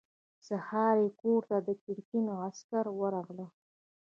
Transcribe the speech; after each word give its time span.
سهار 0.47 0.95
يې 1.03 1.09
کور 1.21 1.41
ته 1.49 1.57
د 1.65 1.67
ګرګين 1.83 2.25
عسکر 2.43 2.85
ورغلل. 2.99 3.51